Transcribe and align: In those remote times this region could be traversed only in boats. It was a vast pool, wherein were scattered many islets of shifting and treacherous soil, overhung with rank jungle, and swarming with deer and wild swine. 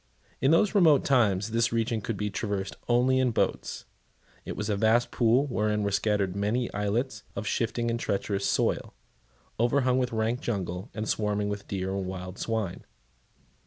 In 0.41 0.49
those 0.49 0.73
remote 0.73 1.05
times 1.05 1.51
this 1.51 1.71
region 1.71 2.01
could 2.01 2.17
be 2.17 2.31
traversed 2.31 2.75
only 2.87 3.19
in 3.19 3.29
boats. 3.29 3.85
It 4.45 4.55
was 4.55 4.67
a 4.67 4.75
vast 4.75 5.11
pool, 5.11 5.45
wherein 5.45 5.83
were 5.83 5.91
scattered 5.91 6.35
many 6.35 6.73
islets 6.73 7.21
of 7.35 7.45
shifting 7.45 7.91
and 7.91 7.99
treacherous 7.99 8.47
soil, 8.47 8.95
overhung 9.59 9.99
with 9.99 10.11
rank 10.11 10.39
jungle, 10.41 10.89
and 10.95 11.07
swarming 11.07 11.49
with 11.49 11.67
deer 11.67 11.93
and 11.95 12.07
wild 12.07 12.39
swine. 12.39 12.83